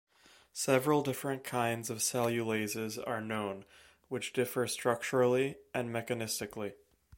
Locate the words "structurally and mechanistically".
4.65-6.73